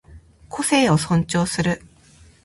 [0.49, 1.79] 個性を尊重する